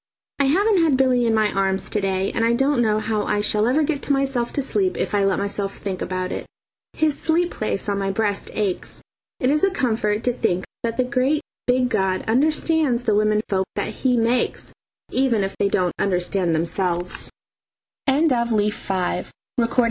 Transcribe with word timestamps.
I 0.39 0.45
haven't 0.45 0.81
had 0.81 0.97
Billy 0.97 1.27
in 1.27 1.33
my 1.35 1.51
arms 1.53 1.89
to 1.91 2.01
day, 2.01 2.31
and 2.31 2.43
I 2.43 2.53
don't 2.53 2.81
know 2.81 2.99
how 2.99 3.23
I 3.25 3.41
shall 3.41 3.67
ever 3.67 3.83
get 3.83 4.09
myself 4.09 4.51
to 4.53 4.61
sleep 4.61 4.97
if 4.97 5.13
I 5.13 5.23
let 5.23 5.37
myself 5.37 5.77
think 5.77 6.01
about 6.01 6.31
it. 6.31 6.45
His 6.93 7.19
sleep 7.19 7.51
place 7.51 7.87
on 7.87 7.99
my 7.99 8.09
breast 8.11 8.49
aches. 8.53 9.01
It 9.39 9.49
is 9.51 9.63
a 9.63 9.69
comfort 9.69 10.23
to 10.23 10.33
think 10.33 10.63
that 10.83 10.97
the 10.97 11.03
great 11.03 11.41
big 11.67 11.89
God 11.89 12.23
understands 12.27 13.03
the 13.03 13.15
women 13.15 13.41
folk 13.47 13.67
that 13.75 13.89
He 13.89 14.17
makes, 14.17 14.73
even 15.11 15.43
if 15.43 15.55
they 15.57 15.69
don't 15.69 15.93
understand 15.99 16.55
themselves. 16.55 17.29
Leaf 18.07 18.87
VI. 18.87 19.25
Conflagration. 19.59 19.77